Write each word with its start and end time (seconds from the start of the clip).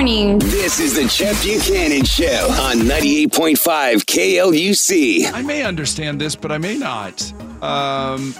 Good 0.00 0.06
morning. 0.06 0.38
This 0.38 0.80
is 0.80 0.94
the 0.94 1.06
Chet 1.06 1.36
Buchanan 1.42 2.06
Show 2.06 2.46
on 2.62 2.78
98.5 2.78 3.96
KLUC. 4.06 5.30
I 5.30 5.42
may 5.42 5.62
understand 5.62 6.18
this, 6.18 6.34
but 6.34 6.50
I 6.50 6.56
may 6.56 6.78
not. 6.78 7.30
Um, 7.62 8.34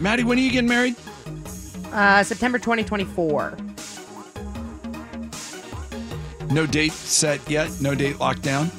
Maddie, 0.00 0.24
when 0.24 0.38
are 0.38 0.40
you 0.40 0.50
getting 0.50 0.70
married? 0.70 0.96
Uh, 1.92 2.22
September 2.22 2.58
2024. 2.58 3.58
No 6.50 6.64
date 6.64 6.92
set 6.92 7.46
yet? 7.50 7.70
No 7.82 7.94
date 7.94 8.18
locked 8.18 8.40
down? 8.40 8.70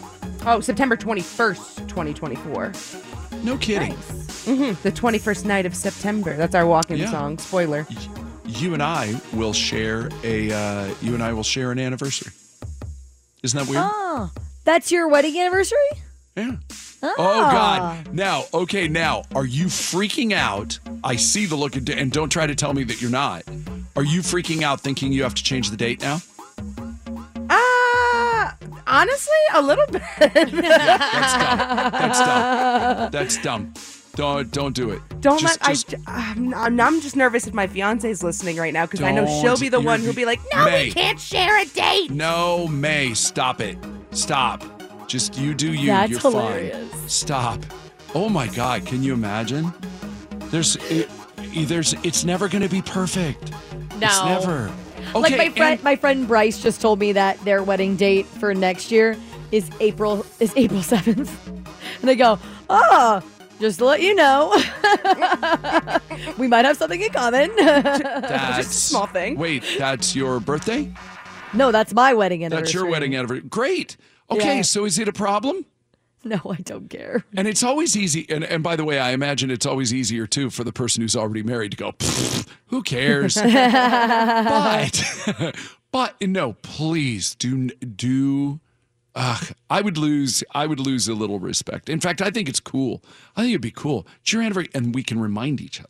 Oh, 0.48 0.59
September 0.59 0.98
21st, 0.98 1.88
2024. 1.88 2.74
No 3.44 3.59
kidding. 3.59 3.94
hmm 3.94 4.72
The 4.81 4.92
21st 4.92 5.46
night 5.46 5.68
of 5.68 5.76
September. 5.76 6.36
That's 6.36 6.56
our 6.56 6.66
walk-in 6.66 6.98
Yeah. 6.98 7.12
song. 7.12 7.38
Spoiler. 7.38 7.86
You 8.48 8.73
and 8.73 8.81
I 8.81 9.20
will 9.34 9.53
share 9.53 10.09
a. 10.23 10.52
Uh, 10.52 10.94
you 11.02 11.14
and 11.14 11.22
I 11.22 11.34
will 11.34 11.44
share 11.44 11.72
an 11.72 11.80
anniversary. 11.80 12.31
Isn't 13.44 13.59
that 13.59 13.70
weird? 13.70 13.84
Oh, 13.86 14.31
that's 14.64 14.92
your 14.92 15.08
wedding 15.08 15.38
anniversary? 15.40 15.78
Yeah. 16.36 16.56
Oh 17.03 17.16
God! 17.18 18.14
Now, 18.14 18.45
okay, 18.53 18.88
now, 18.88 19.23
are 19.36 19.45
you 19.45 19.66
freaking 19.68 20.34
out? 20.34 20.80
I 21.03 21.16
see 21.16 21.45
the 21.45 21.56
look, 21.56 21.78
at, 21.78 21.88
and 21.90 22.12
don't 22.12 22.30
try 22.30 22.48
to 22.48 22.56
tell 22.56 22.73
me 22.73 22.84
that 22.86 23.02
you're 23.02 23.12
not. 23.12 23.44
Are 23.95 24.03
you 24.03 24.22
freaking 24.22 24.64
out, 24.64 24.81
thinking 24.81 25.12
you 25.12 25.23
have 25.23 25.36
to 25.36 25.44
change 25.44 25.70
the 25.70 25.78
date 25.78 26.02
now? 26.02 26.20
Ah, 27.50 28.56
honestly, 28.88 29.34
a 29.53 29.62
little 29.62 29.86
bit. 29.88 30.02
That's 30.20 30.52
dumb. 30.52 31.92
That's 31.92 32.20
dumb. 32.20 33.12
That's 33.12 33.38
dumb. 33.42 33.73
Don't 34.18 34.52
don't 34.52 34.73
do 34.76 34.90
it. 34.90 35.00
Don't 35.22 35.40
Just- 35.40 35.62
let. 35.62 35.70
just- 35.70 35.94
I, 36.08 36.34
I'm, 36.36 36.52
I'm, 36.56 36.80
I'm 36.82 37.02
just 37.02 37.16
nervous 37.16 37.46
if 37.46 37.54
my 37.54 37.68
fiance's 37.68 38.24
listening 38.24 38.58
right 38.58 38.74
now 38.74 38.86
because 38.88 39.02
I 39.04 39.12
know 39.12 39.28
she'll 39.42 39.58
be 39.59 39.70
the 39.70 39.80
one 39.80 40.02
who'll 40.02 40.16
be 40.16 40.26
like, 40.26 40.40
"No, 40.52 40.66
May. 40.66 40.86
we 40.86 40.92
can't 40.92 41.20
share 41.20 41.59
a 41.62 41.66
date." 41.66 42.09
No, 42.09 42.68
May, 42.68 43.14
stop 43.14 43.62
it. 43.62 43.78
Stop. 44.12 44.64
Just 45.08 45.38
you 45.38 45.53
do 45.53 45.72
you. 45.72 45.86
That's 45.88 46.12
You're 46.12 46.19
hilarious. 46.19 46.90
fine. 46.91 47.08
Stop. 47.09 47.59
Oh 48.16 48.28
my 48.28 48.47
God, 48.47 48.88
can 48.88 49.03
you 49.03 49.14
imagine? 49.14 49.72
There's, 50.46 50.78
it, 50.90 51.09
there's, 51.68 51.94
it's 52.03 52.24
never 52.24 52.47
going 52.50 52.64
to 52.64 52.70
be 52.70 52.81
perfect. 52.81 53.52
It's 54.02 54.24
never. 54.24 54.72
Okay, 55.09 55.20
like 55.20 55.38
my 55.38 55.50
friend, 55.50 55.74
and- 55.75 55.84
my 55.84 55.96
friend 55.96 56.28
Bryce 56.28 56.59
just 56.64 56.81
told 56.81 56.97
me 57.00 57.12
that 57.12 57.40
their 57.46 57.62
wedding 57.62 57.96
date 57.96 58.25
for 58.25 58.56
next 58.56 58.91
year 58.91 59.16
is 59.52 59.70
April 59.80 60.25
is 60.40 60.53
April 60.56 60.81
seventh, 60.81 61.47
and 62.02 62.09
I 62.09 62.16
go, 62.16 62.40
oh, 62.70 63.22
just 63.59 63.79
to 63.79 63.85
let 63.85 64.01
you 64.01 64.16
know, 64.16 64.51
we 66.38 66.47
might 66.47 66.66
have 66.66 66.78
something 66.78 67.01
in 67.01 67.09
common. 67.12 67.51
that's 67.56 68.57
just 68.57 68.72
a 68.72 68.90
small 68.90 69.07
thing. 69.07 69.38
Wait, 69.38 69.63
that's 69.78 70.16
your 70.16 70.40
birthday? 70.40 70.91
no, 71.53 71.72
that's 71.72 71.94
my 71.94 72.13
wedding 72.13 72.44
anniversary. 72.44 72.63
That's 72.63 72.73
your 72.73 72.85
wedding 72.88 73.16
anniversary. 73.16 73.47
Great. 73.47 73.97
Okay, 74.29 74.57
Yeah. 74.57 74.62
so 74.62 74.85
is 74.85 75.00
it 75.00 75.07
a 75.07 75.13
problem? 75.13 75.66
No, 76.23 76.41
I 76.51 76.57
don't 76.57 76.90
care. 76.90 77.23
And 77.38 77.47
it's 77.47 77.63
always 77.63 77.96
easy. 77.96 78.25
And, 78.29 78.44
and 78.44 78.62
by 78.62 78.75
the 78.75 78.84
way, 78.84 79.00
I 79.00 79.12
imagine 79.12 79.50
it's 79.50 79.66
always 79.66 79.94
easier 79.94 80.28
too 80.28 80.50
for 80.50 80.66
the 80.66 80.73
person 80.73 81.01
who's 81.01 81.16
already 81.16 81.44
married 81.44 81.72
to 81.72 81.78
go, 81.78 81.94
who 82.66 82.84
cares? 82.84 83.35
but, 83.41 85.56
but 85.91 86.16
no, 86.22 86.53
please 86.63 87.34
do, 87.35 87.69
do, 87.69 88.59
uh, 89.17 89.39
I 89.69 89.81
would 89.81 89.97
lose, 89.97 90.44
I 90.53 90.67
would 90.67 90.79
lose 90.79 91.07
a 91.07 91.13
little 91.16 91.39
respect. 91.39 91.89
In 91.89 92.00
fact, 92.00 92.22
I 92.22 92.29
think 92.29 92.47
it's 92.47 92.59
cool. 92.59 93.03
I 93.35 93.41
think 93.41 93.51
it'd 93.51 93.61
be 93.61 93.72
cool. 93.72 94.05
It's 94.22 94.31
your 94.31 94.41
anniversary 94.44 94.69
and 94.75 94.94
we 94.94 95.01
can 95.03 95.19
remind 95.19 95.59
each 95.59 95.79
other. 95.79 95.89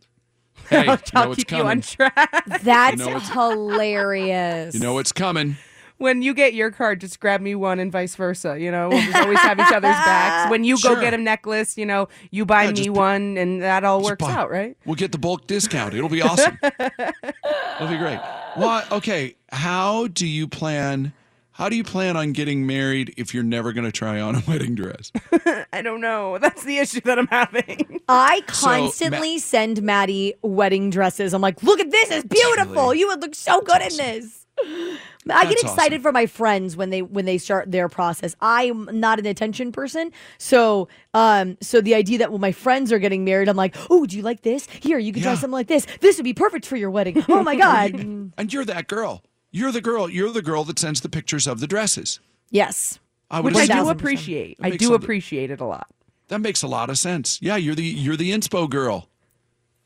Hey, 0.70 0.82
you 0.82 0.86
know 0.88 0.98
I'll 1.14 1.30
what's 1.30 1.44
keep 1.44 1.52
you 1.58 1.64
on 1.64 1.82
track. 1.82 2.46
That's 2.64 2.98
know 2.98 3.20
hilarious. 3.20 4.74
You 4.74 4.80
know 4.80 4.94
what's 4.94 5.12
coming. 5.12 5.58
when 5.98 6.22
you 6.22 6.34
get 6.34 6.54
your 6.54 6.72
card, 6.72 7.02
just 7.02 7.20
grab 7.20 7.42
me 7.42 7.54
one 7.56 7.80
and 7.80 7.92
vice 7.92 8.16
versa. 8.16 8.60
You 8.60 8.72
know, 8.72 8.90
we'll 8.90 9.02
just 9.02 9.16
always 9.18 9.40
have 9.40 9.60
each 9.60 9.68
other's 9.72 9.82
backs. 9.92 10.50
When 10.52 10.64
you 10.64 10.78
go 10.82 11.00
get 11.00 11.14
a 11.14 11.18
necklace, 11.18 11.78
you 11.78 11.86
know, 11.86 12.08
you 12.32 12.46
buy 12.46 12.64
Yeah, 12.64 12.70
me 12.72 12.76
just 12.76 12.90
one, 12.92 13.38
and 13.38 13.62
that 13.62 13.84
all 13.84 14.02
works 14.04 14.24
buy- 14.24 14.32
out, 14.34 14.50
right? 14.52 14.78
We'll 14.86 14.96
get 14.96 15.12
the 15.12 15.18
bulk 15.18 15.48
discount. 15.48 15.94
It'll 15.94 16.10
be 16.10 16.22
awesome. 16.22 16.58
It'll 16.64 17.88
be 17.90 17.98
great. 17.98 18.20
What? 18.56 18.92
Okay. 18.92 19.36
How 19.52 20.08
do 20.08 20.26
you 20.28 20.48
plan? 20.48 21.14
How 21.58 21.70
do 21.70 21.76
you 21.76 21.84
plan 21.84 22.16
on 22.16 22.34
getting 22.34 22.68
married 22.68 23.16
if 23.18 23.34
you're 23.34 23.42
never 23.42 23.74
going 23.74 23.86
to 23.86 23.92
try 23.92 24.22
on 24.22 24.36
a 24.36 24.44
wedding 24.48 24.76
dress? 24.76 25.12
I 25.74 25.82
don't 25.82 26.02
know. 26.02 26.38
That's 26.42 26.64
the 26.64 26.78
issue 26.78 27.02
that 27.02 27.18
I'm 27.18 27.26
having. 27.26 28.00
I 28.08 28.44
So, 28.52 28.68
constantly 28.68 29.40
send 29.40 29.82
Maddie 29.82 30.36
wedding 30.44 30.92
dresses. 30.92 31.34
I'm 31.34 31.42
like, 31.42 31.64
look 31.64 31.80
at 31.80 31.90
this, 31.90 32.12
it's 32.12 32.28
beautiful. 32.28 32.84
Really? 32.84 33.00
You 33.00 33.08
would 33.08 33.24
look 33.24 33.34
so 33.34 33.62
good 33.62 33.82
in 33.82 33.98
this. 33.98 34.46
I 35.30 35.46
get 35.46 35.60
excited 35.60 35.96
awesome. 35.96 36.02
for 36.04 36.12
my 36.12 36.28
friends 36.28 36.78
when 36.78 36.92
they 36.92 37.02
when 37.02 37.26
they 37.26 37.38
start 37.38 37.72
their 37.72 37.90
process. 37.90 38.36
I'm 38.40 38.88
not 38.92 39.20
an 39.20 39.26
attention 39.26 39.72
person, 39.72 40.12
so 40.40 40.88
um 41.14 41.58
so 41.62 41.80
the 41.82 41.94
idea 41.94 42.20
that 42.20 42.32
when 42.32 42.42
my 42.42 42.52
friends 42.52 42.92
are 42.92 42.98
getting 42.98 43.24
married, 43.24 43.50
I'm 43.50 43.58
like, 43.58 43.76
oh, 43.92 44.06
do 44.06 44.16
you 44.18 44.24
like 44.24 44.42
this? 44.42 44.68
Here, 44.82 44.98
you 44.98 45.12
can 45.14 45.22
try 45.22 45.34
something 45.34 45.52
like 45.52 45.68
this. 45.68 45.86
This 46.02 46.18
would 46.18 46.24
be 46.24 46.34
perfect 46.34 46.66
for 46.66 46.76
your 46.76 46.90
wedding. 46.90 47.24
Oh 47.30 47.44
my 47.44 47.56
god. 47.56 47.94
And 47.96 48.54
you're 48.54 48.66
that 48.66 48.88
girl. 48.88 49.24
You're 49.52 49.72
the 49.72 49.82
girl. 49.82 50.10
You're 50.10 50.32
the 50.32 50.42
girl 50.42 50.64
that 50.66 50.78
sends 50.80 51.02
the 51.02 51.10
pictures 51.10 51.48
of 51.48 51.60
the 51.60 51.68
dresses. 51.68 52.20
yes. 52.52 53.00
I 53.30 53.42
would 53.42 53.54
Which 53.56 53.70
I 53.70 53.76
do 53.76 53.84
1000%. 53.90 53.92
appreciate. 53.92 54.58
That 54.60 54.66
I 54.68 54.70
makes 54.70 54.86
do 54.86 54.94
appreciate 54.94 55.52
it 55.52 55.60
a 55.60 55.66
lot. 55.66 55.88
That 56.30 56.40
makes 56.40 56.64
a 56.64 56.68
lot 56.68 56.90
of 56.90 56.98
sense. 56.98 57.40
Yeah, 57.42 57.58
you're 57.58 57.76
the 57.76 57.84
you're 57.84 58.16
the 58.16 58.32
inspo 58.32 58.70
girl. 58.70 59.10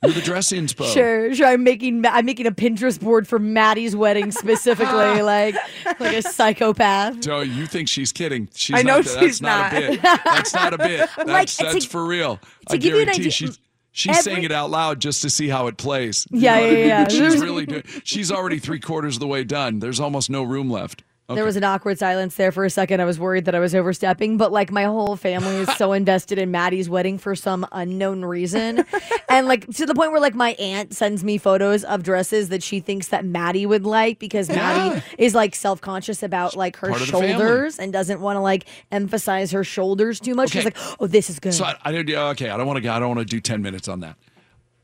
You're 0.04 0.14
the 0.14 0.22
dress 0.22 0.52
inspo. 0.52 0.86
Sure, 0.94 1.34
sure. 1.34 1.48
I'm 1.48 1.64
making 1.64 2.06
I'm 2.06 2.26
making 2.26 2.46
a 2.46 2.52
Pinterest 2.52 3.00
board 3.02 3.28
for 3.28 3.40
Maddie's 3.40 3.96
wedding 3.96 4.32
specifically, 4.44 5.24
like 5.24 5.56
like 6.00 6.16
a 6.18 6.22
psychopath. 6.62 7.24
So 7.24 7.40
you 7.42 7.66
think 7.66 7.88
she's 7.90 8.12
kidding? 8.12 8.48
She's 8.54 8.76
I 8.78 8.84
know 8.84 8.98
not, 8.98 9.06
she's 9.06 9.40
that's 9.40 9.42
not. 9.42 9.74
a 9.74 9.80
bit. 9.80 10.02
That's 10.04 10.54
not 10.54 10.74
a 10.74 10.78
bit. 10.78 11.10
That's, 11.26 11.60
Like, 11.60 11.74
to- 11.82 11.88
for 11.88 12.06
real. 12.06 12.40
I 12.70 12.78
give 12.78 12.94
you 12.94 13.00
an 13.00 13.06
guarantee 13.06 13.22
idea, 13.22 13.32
she's 13.32 13.60
she's 13.92 14.18
every- 14.20 14.32
saying 14.34 14.44
it 14.44 14.52
out 14.52 14.70
loud 14.70 15.00
just 15.00 15.22
to 15.24 15.30
see 15.30 15.48
how 15.50 15.68
it 15.68 15.78
plays. 15.78 16.28
You 16.32 16.40
Yeah, 16.42 16.56
what 16.56 16.64
I 16.64 16.68
yeah, 16.68 16.74
mean? 16.76 16.88
yeah. 16.88 17.08
She's 17.08 17.42
really 17.42 17.66
doing. 17.66 17.84
She's 18.04 18.32
already 18.32 18.60
three 18.60 18.80
quarters 18.80 19.16
of 19.16 19.20
the 19.22 19.28
way 19.28 19.44
done. 19.44 19.80
There's 19.80 20.00
almost 20.00 20.30
no 20.30 20.44
room 20.44 20.70
left. 20.70 21.04
There 21.36 21.46
was 21.46 21.56
an 21.56 21.64
awkward 21.64 21.98
silence 22.00 22.36
there 22.36 22.52
for 22.52 22.66
a 22.66 22.70
second. 22.70 23.02
I 23.02 23.06
was 23.06 23.20
worried 23.20 23.46
that 23.46 23.56
I 23.56 23.60
was 23.60 23.74
overstepping, 23.76 24.38
but 24.38 24.52
like 24.52 24.72
my 24.72 24.84
whole 24.84 25.16
family 25.16 25.56
is 25.58 25.70
so 25.78 25.92
invested 26.02 26.38
in 26.38 26.52
Maddie's 26.52 26.90
wedding 26.90 27.18
for 27.18 27.36
some 27.36 27.66
unknown 27.72 28.24
reason. 28.26 28.86
and 29.30 29.48
like 29.48 29.68
to 29.76 29.86
the 29.86 29.96
point 29.96 30.12
where 30.12 30.20
like 30.22 30.36
my 30.36 30.52
aunt 30.54 30.94
sends 30.94 31.24
me 31.24 31.38
photos 31.38 31.84
of 31.84 32.04
dresses 32.04 32.50
that 32.50 32.64
she 32.64 32.80
thinks 32.80 33.08
that 33.10 33.26
Maddie 33.26 33.66
would 33.66 33.86
like 33.86 34.20
because 34.20 34.50
Maddie 34.50 35.02
is 35.18 35.36
like 35.36 35.56
self-conscious 35.56 36.24
about 36.24 36.56
like 36.56 36.76
her 36.78 36.90
part 36.90 37.02
of 37.02 37.08
the 37.08 37.14
family. 37.14 37.30
shoulders 37.32 37.80
and 37.80 37.92
doesn't 37.94 38.22
want 38.22 38.38
to 38.38 38.42
like 38.42 38.66
emphasize 38.92 39.52
her 39.52 39.64
shoulders 39.64 40.20
too 40.20 40.36
much. 40.36 40.52
She's 40.52 40.66
like, 40.66 40.78
"Oh, 41.00 41.08
this 41.08 41.30
is 41.30 41.40
good." 41.40 41.54
So 41.54 41.66
I, 41.66 41.76
I. 41.84 41.94
Okay, 41.94 42.50
I 42.50 42.58
don't 42.58 42.68
want 42.68 42.82
to. 42.84 42.90
I 42.90 43.00
don't 43.00 43.16
want 43.16 43.20
to 43.20 43.26
do 43.26 43.40
ten 43.40 43.62
minutes 43.62 43.88
on 43.88 44.00
that. 44.02 44.16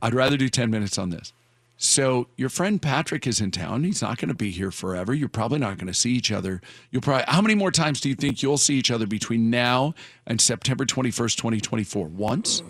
I'd 0.01 0.13
rather 0.13 0.37
do 0.37 0.49
ten 0.49 0.69
minutes 0.69 0.97
on 0.97 1.09
this. 1.09 1.33
So 1.77 2.27
your 2.35 2.49
friend 2.49 2.81
Patrick 2.81 3.27
is 3.27 3.39
in 3.39 3.51
town. 3.51 3.83
He's 3.83 4.01
not 4.01 4.17
going 4.17 4.29
to 4.29 4.33
be 4.33 4.49
here 4.49 4.71
forever. 4.71 5.13
You're 5.13 5.29
probably 5.29 5.59
not 5.59 5.77
going 5.77 5.87
to 5.87 5.93
see 5.93 6.11
each 6.11 6.31
other. 6.31 6.59
You'll 6.89 7.03
probably. 7.03 7.25
How 7.27 7.41
many 7.41 7.53
more 7.53 7.71
times 7.71 8.01
do 8.01 8.09
you 8.09 8.15
think 8.15 8.41
you'll 8.41 8.57
see 8.57 8.75
each 8.75 8.89
other 8.89 9.05
between 9.05 9.51
now 9.51 9.93
and 10.25 10.41
September 10.41 10.85
21st, 10.85 11.35
2024? 11.35 12.07
Once, 12.07 12.63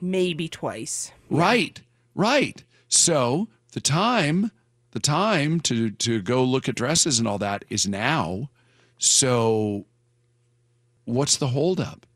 maybe 0.00 0.46
twice. 0.48 1.10
Right, 1.30 1.80
right. 2.14 2.62
So 2.88 3.48
the 3.72 3.80
time, 3.80 4.50
the 4.90 5.00
time 5.00 5.60
to 5.60 5.90
to 5.90 6.20
go 6.20 6.44
look 6.44 6.68
at 6.68 6.74
dresses 6.74 7.18
and 7.18 7.26
all 7.26 7.38
that 7.38 7.64
is 7.70 7.88
now. 7.88 8.50
So, 8.98 9.86
what's 11.06 11.36
the 11.38 11.48
holdup? 11.48 12.06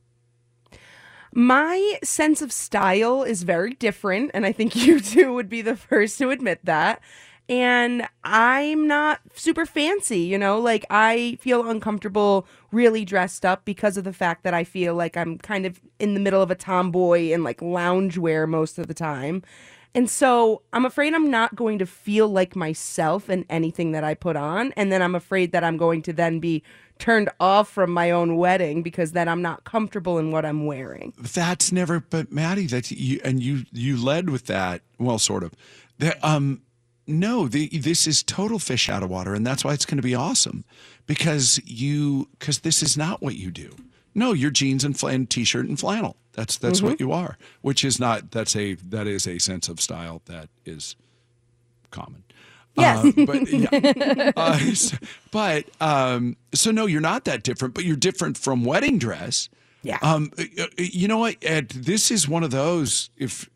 My 1.38 2.00
sense 2.02 2.42
of 2.42 2.50
style 2.50 3.22
is 3.22 3.44
very 3.44 3.74
different, 3.74 4.32
and 4.34 4.44
I 4.44 4.50
think 4.50 4.74
you 4.86 4.98
two 4.98 5.32
would 5.34 5.48
be 5.48 5.62
the 5.62 5.76
first 5.76 6.18
to 6.18 6.30
admit 6.30 6.64
that. 6.64 7.00
And 7.48 8.08
I'm 8.24 8.88
not 8.88 9.20
super 9.36 9.64
fancy, 9.64 10.18
you 10.18 10.36
know, 10.36 10.58
like 10.58 10.84
I 10.90 11.38
feel 11.40 11.70
uncomfortable 11.70 12.44
really 12.72 13.04
dressed 13.04 13.44
up 13.44 13.64
because 13.64 13.96
of 13.96 14.02
the 14.02 14.12
fact 14.12 14.42
that 14.42 14.52
I 14.52 14.64
feel 14.64 14.96
like 14.96 15.16
I'm 15.16 15.38
kind 15.38 15.64
of 15.64 15.80
in 16.00 16.14
the 16.14 16.20
middle 16.20 16.42
of 16.42 16.50
a 16.50 16.56
tomboy 16.56 17.30
and 17.32 17.44
like 17.44 17.60
loungewear 17.60 18.48
most 18.48 18.76
of 18.76 18.88
the 18.88 18.92
time. 18.92 19.44
And 19.94 20.08
so 20.08 20.62
I'm 20.72 20.84
afraid 20.84 21.14
I'm 21.14 21.30
not 21.30 21.56
going 21.56 21.78
to 21.78 21.86
feel 21.86 22.28
like 22.28 22.54
myself 22.54 23.30
in 23.30 23.44
anything 23.48 23.92
that 23.92 24.04
I 24.04 24.14
put 24.14 24.36
on. 24.36 24.72
And 24.76 24.92
then 24.92 25.02
I'm 25.02 25.14
afraid 25.14 25.52
that 25.52 25.64
I'm 25.64 25.76
going 25.76 26.02
to 26.02 26.12
then 26.12 26.38
be 26.40 26.62
turned 26.98 27.30
off 27.40 27.68
from 27.70 27.90
my 27.90 28.10
own 28.10 28.36
wedding 28.36 28.82
because 28.82 29.12
then 29.12 29.28
I'm 29.28 29.42
not 29.42 29.64
comfortable 29.64 30.18
in 30.18 30.30
what 30.30 30.44
I'm 30.44 30.66
wearing. 30.66 31.14
That's 31.18 31.72
never. 31.72 32.00
But 32.00 32.32
Maddie, 32.32 32.66
that's 32.66 32.92
you, 32.92 33.20
and 33.24 33.42
you 33.42 33.64
you 33.72 33.96
led 33.96 34.30
with 34.30 34.46
that. 34.46 34.82
Well, 34.98 35.18
sort 35.18 35.42
of. 35.42 35.54
That 35.98 36.22
um, 36.24 36.62
no, 37.06 37.48
the, 37.48 37.68
this 37.68 38.06
is 38.06 38.22
total 38.22 38.58
fish 38.58 38.88
out 38.88 39.02
of 39.02 39.10
water, 39.10 39.34
and 39.34 39.46
that's 39.46 39.64
why 39.64 39.72
it's 39.72 39.86
going 39.86 39.96
to 39.96 40.02
be 40.02 40.14
awesome 40.14 40.64
because 41.06 41.60
you 41.64 42.28
because 42.38 42.60
this 42.60 42.82
is 42.82 42.96
not 42.96 43.22
what 43.22 43.34
you 43.34 43.50
do. 43.50 43.74
No, 44.18 44.32
you're 44.32 44.50
jeans 44.50 44.84
and, 44.84 44.98
fl- 44.98 45.08
and 45.08 45.30
t-shirt 45.30 45.66
and 45.66 45.78
flannel. 45.78 46.16
That's 46.32 46.58
that's 46.58 46.82
what 46.82 47.00
you 47.00 47.10
are, 47.10 47.36
which 47.62 47.84
is 47.84 47.98
not. 47.98 48.30
That's 48.30 48.54
a 48.54 48.74
that 48.74 49.06
is 49.06 49.26
a 49.26 49.38
sense 49.38 49.68
of 49.68 49.80
style 49.80 50.22
that 50.26 50.48
is 50.64 50.94
common. 51.90 52.22
Yes. 52.76 53.04
Uh, 53.06 53.24
but 53.26 53.48
yeah. 53.48 54.32
Uh, 54.36 54.58
so, 54.74 54.96
but 55.32 55.64
um, 55.80 56.36
so 56.54 56.70
no, 56.70 56.86
you're 56.86 57.00
not 57.00 57.24
that 57.24 57.42
different, 57.42 57.74
but 57.74 57.84
you're 57.84 57.96
different 57.96 58.38
from 58.38 58.64
wedding 58.64 58.98
dress. 58.98 59.48
Yeah. 59.82 59.98
Um, 60.00 60.30
uh, 60.38 60.44
uh, 60.62 60.66
you 60.76 61.08
know 61.08 61.18
what, 61.18 61.36
Ed? 61.42 61.70
This 61.70 62.10
is 62.10 62.28
one 62.28 62.44
of 62.44 62.50
those. 62.50 63.10
If 63.16 63.48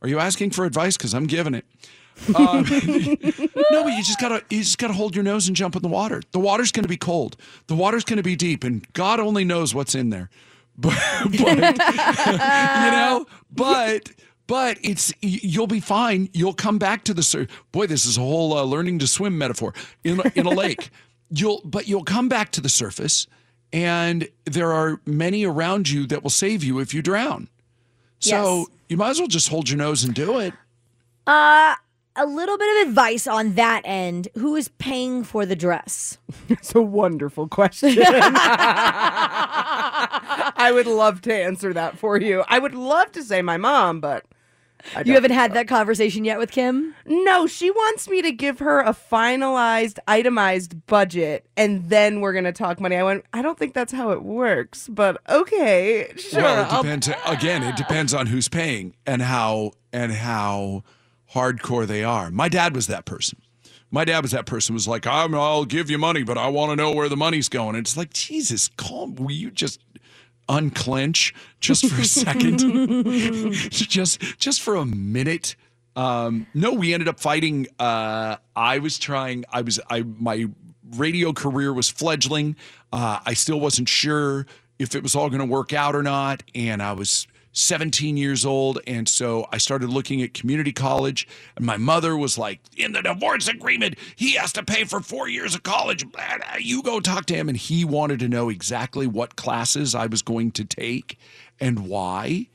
are 0.00 0.08
you 0.08 0.18
asking 0.18 0.50
for 0.50 0.64
advice? 0.64 0.96
Because 0.96 1.12
I'm 1.14 1.26
giving 1.26 1.54
it. 1.54 1.66
Um, 2.34 2.62
no, 3.70 3.84
but 3.84 3.92
you 3.92 4.02
just 4.02 4.20
gotta 4.20 4.42
you 4.50 4.58
just 4.62 4.78
gotta 4.78 4.92
hold 4.94 5.14
your 5.14 5.24
nose 5.24 5.46
and 5.48 5.56
jump 5.56 5.76
in 5.76 5.82
the 5.82 5.88
water. 5.88 6.22
The 6.32 6.38
water's 6.38 6.72
gonna 6.72 6.88
be 6.88 6.96
cold. 6.96 7.36
The 7.66 7.74
water's 7.74 8.04
gonna 8.04 8.22
be 8.22 8.36
deep, 8.36 8.64
and 8.64 8.90
God 8.92 9.20
only 9.20 9.44
knows 9.44 9.74
what's 9.74 9.94
in 9.94 10.10
there. 10.10 10.30
But, 10.74 10.94
but 11.24 11.58
you 11.58 12.90
know, 12.90 13.26
but 13.50 14.10
but 14.46 14.78
it's 14.82 15.12
you'll 15.20 15.66
be 15.66 15.80
fine. 15.80 16.28
You'll 16.32 16.54
come 16.54 16.78
back 16.78 17.04
to 17.04 17.14
the 17.14 17.22
sur- 17.22 17.46
boy. 17.72 17.86
This 17.86 18.06
is 18.06 18.16
a 18.16 18.20
whole 18.20 18.56
uh, 18.56 18.62
learning 18.64 18.98
to 19.00 19.06
swim 19.06 19.36
metaphor 19.36 19.74
in 20.02 20.20
a- 20.20 20.32
in 20.34 20.46
a 20.46 20.50
lake. 20.50 20.90
You'll 21.34 21.60
but 21.64 21.88
you'll 21.88 22.04
come 22.04 22.28
back 22.28 22.52
to 22.52 22.60
the 22.60 22.68
surface, 22.68 23.26
and 23.72 24.28
there 24.44 24.70
are 24.72 25.00
many 25.06 25.44
around 25.46 25.88
you 25.88 26.06
that 26.08 26.22
will 26.22 26.28
save 26.30 26.62
you 26.62 26.78
if 26.78 26.92
you 26.92 27.00
drown. 27.00 27.48
So 28.18 28.58
Yes. 28.58 28.66
you 28.90 28.96
might 28.98 29.10
as 29.10 29.18
well 29.18 29.28
just 29.28 29.48
hold 29.48 29.68
your 29.70 29.78
nose 29.78 30.04
and 30.04 30.12
do 30.14 30.38
it. 30.40 30.52
Uh, 31.26 31.74
a 32.16 32.26
little 32.26 32.58
bit 32.58 32.82
of 32.82 32.88
advice 32.88 33.26
on 33.26 33.54
that 33.54 33.82
end. 33.84 34.28
Who 34.34 34.54
is 34.56 34.68
paying 34.68 35.24
for 35.24 35.46
the 35.46 35.56
dress? 35.56 36.18
It's 36.48 36.74
a 36.74 36.82
wonderful 36.82 37.48
question. 37.48 37.96
I 40.54 40.70
would 40.72 40.86
love 40.86 41.22
to 41.22 41.34
answer 41.34 41.72
that 41.72 41.98
for 41.98 42.18
you. 42.20 42.44
I 42.48 42.58
would 42.58 42.74
love 42.74 43.12
to 43.12 43.22
say 43.22 43.42
my 43.42 43.56
mom, 43.56 44.00
but 44.00 44.24
You 45.04 45.14
haven't 45.14 45.30
had 45.32 45.54
that 45.54 45.68
conversation 45.68 46.24
yet 46.24 46.38
with 46.38 46.50
Kim? 46.50 46.94
No, 47.06 47.46
she 47.46 47.70
wants 47.70 48.08
me 48.08 48.20
to 48.22 48.32
give 48.32 48.58
her 48.58 48.80
a 48.80 48.92
finalized, 48.92 49.98
itemized 50.08 50.86
budget, 50.86 51.46
and 51.56 51.88
then 51.88 52.20
we're 52.20 52.32
gonna 52.32 52.52
talk 52.52 52.80
money. 52.80 52.96
I 52.96 53.02
went. 53.04 53.24
I 53.32 53.42
don't 53.42 53.58
think 53.58 53.74
that's 53.74 53.92
how 53.92 54.10
it 54.10 54.22
works, 54.22 54.88
but 54.88 55.20
okay, 55.28 56.12
sure. 56.16 56.42
well, 56.42 56.62
it 56.62 56.72
I'll- 56.72 56.82
depends. 56.82 57.08
Again, 57.26 57.62
it 57.62 57.76
depends 57.76 58.12
on 58.12 58.26
who's 58.26 58.48
paying 58.48 58.94
and 59.06 59.22
how 59.22 59.72
and 59.92 60.12
how 60.12 60.82
hardcore 61.34 61.86
they 61.86 62.04
are. 62.04 62.30
My 62.30 62.48
dad 62.48 62.74
was 62.74 62.86
that 62.88 63.04
person. 63.04 63.40
My 63.90 64.04
dad 64.04 64.22
was 64.22 64.30
that 64.30 64.46
person. 64.46 64.74
Was 64.74 64.88
like, 64.88 65.06
I'm, 65.06 65.34
I'll 65.34 65.64
give 65.64 65.90
you 65.90 65.98
money, 65.98 66.22
but 66.22 66.38
I 66.38 66.48
want 66.48 66.70
to 66.70 66.76
know 66.76 66.92
where 66.92 67.08
the 67.08 67.16
money's 67.16 67.48
going. 67.48 67.76
And 67.76 67.84
it's 67.84 67.96
like, 67.96 68.12
Jesus, 68.12 68.68
calm. 68.76 69.14
Will 69.16 69.32
you 69.32 69.50
just 69.50 69.80
unclench 70.48 71.34
just 71.60 71.86
for 71.86 72.00
a 72.00 72.04
second? 72.04 72.58
just 73.70 74.20
just 74.38 74.62
for 74.62 74.76
a 74.76 74.86
minute. 74.86 75.56
Um, 75.94 76.46
no, 76.54 76.72
we 76.72 76.94
ended 76.94 77.08
up 77.08 77.20
fighting. 77.20 77.66
Uh, 77.78 78.36
I 78.56 78.78
was 78.78 78.98
trying. 78.98 79.44
I 79.52 79.60
was. 79.60 79.78
I 79.90 80.02
my 80.02 80.46
radio 80.96 81.32
career 81.32 81.72
was 81.72 81.88
fledgling. 81.90 82.56
Uh, 82.92 83.20
I 83.24 83.34
still 83.34 83.60
wasn't 83.60 83.88
sure 83.88 84.46
if 84.78 84.94
it 84.94 85.02
was 85.02 85.14
all 85.14 85.28
going 85.28 85.40
to 85.40 85.46
work 85.46 85.72
out 85.72 85.94
or 85.94 86.02
not, 86.02 86.42
and 86.54 86.82
I 86.82 86.92
was 86.92 87.26
17 87.52 88.16
years 88.16 88.44
old, 88.46 88.80
and 88.86 89.08
so 89.08 89.46
I 89.52 89.58
started 89.58 89.90
looking 89.90 90.22
at 90.22 90.34
community 90.34 90.72
college. 90.72 91.28
And 91.56 91.66
my 91.66 91.76
mother 91.76 92.16
was 92.16 92.38
like, 92.38 92.60
"In 92.76 92.92
the 92.92 93.02
divorce 93.02 93.48
agreement, 93.48 93.96
he 94.16 94.34
has 94.34 94.52
to 94.54 94.62
pay 94.62 94.84
for 94.84 95.00
four 95.00 95.28
years 95.28 95.54
of 95.54 95.62
college. 95.62 96.10
Blah, 96.10 96.38
blah, 96.38 96.56
You 96.58 96.82
go 96.82 97.00
talk 97.00 97.26
to 97.26 97.34
him." 97.34 97.48
And 97.48 97.58
he 97.58 97.84
wanted 97.84 98.18
to 98.20 98.28
know 98.28 98.48
exactly 98.48 99.06
what 99.06 99.36
classes 99.36 99.94
I 99.94 100.06
was 100.06 100.22
going 100.22 100.52
to 100.52 100.64
take 100.64 101.18
and 101.60 101.86
why. 101.88 102.48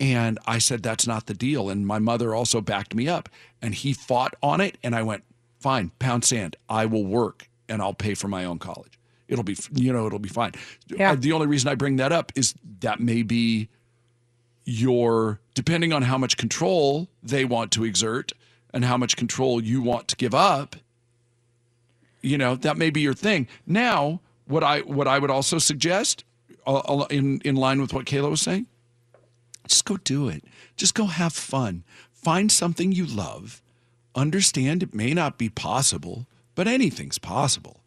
And 0.00 0.38
I 0.46 0.58
said, 0.58 0.82
that's 0.82 1.06
not 1.06 1.26
the 1.26 1.34
deal. 1.34 1.70
And 1.70 1.86
my 1.86 1.98
mother 1.98 2.34
also 2.34 2.60
backed 2.60 2.94
me 2.94 3.08
up. 3.08 3.28
And 3.62 3.74
he 3.74 3.92
fought 3.92 4.34
on 4.42 4.60
it. 4.60 4.76
And 4.82 4.94
I 4.94 5.02
went, 5.02 5.24
fine, 5.60 5.92
pound 5.98 6.24
sand. 6.24 6.56
I 6.68 6.86
will 6.86 7.04
work 7.04 7.48
and 7.68 7.80
I'll 7.80 7.94
pay 7.94 8.14
for 8.14 8.28
my 8.28 8.44
own 8.44 8.58
college. 8.58 8.98
It'll 9.28 9.44
be, 9.44 9.56
you 9.72 9.92
know, 9.92 10.06
it'll 10.06 10.18
be 10.18 10.28
fine. 10.28 10.52
Yeah. 10.88 11.12
Uh, 11.12 11.16
The 11.16 11.32
only 11.32 11.46
reason 11.46 11.70
I 11.70 11.74
bring 11.74 11.96
that 11.96 12.12
up 12.12 12.32
is 12.34 12.54
that 12.80 13.00
may 13.00 13.22
be 13.22 13.68
your, 14.64 15.40
depending 15.54 15.92
on 15.92 16.02
how 16.02 16.18
much 16.18 16.36
control 16.36 17.08
they 17.22 17.44
want 17.44 17.70
to 17.72 17.84
exert 17.84 18.32
and 18.72 18.84
how 18.84 18.96
much 18.96 19.16
control 19.16 19.62
you 19.62 19.82
want 19.82 20.08
to 20.08 20.16
give 20.16 20.34
up, 20.34 20.76
you 22.22 22.38
know, 22.38 22.56
that 22.56 22.76
may 22.76 22.90
be 22.90 23.00
your 23.00 23.14
thing. 23.14 23.46
Now, 23.66 24.20
what 24.46 24.64
I, 24.64 24.80
what 24.80 25.06
I 25.06 25.18
would 25.18 25.30
also 25.30 25.58
suggest 25.58 26.24
uh, 26.66 26.78
uh, 26.78 27.06
in, 27.10 27.40
in 27.44 27.56
line 27.56 27.80
with 27.80 27.92
what 27.92 28.06
Kayla 28.06 28.30
was 28.30 28.40
saying, 28.40 28.66
just 29.66 29.84
go 29.84 29.96
do 29.98 30.28
it. 30.28 30.44
Just 30.76 30.94
go 30.94 31.06
have 31.06 31.32
fun. 31.32 31.84
Find 32.12 32.50
something 32.50 32.92
you 32.92 33.06
love. 33.06 33.62
Understand 34.14 34.82
it 34.82 34.94
may 34.94 35.12
not 35.12 35.38
be 35.38 35.48
possible, 35.48 36.26
but 36.54 36.66
anything's 36.66 37.18
possible. 37.18 37.80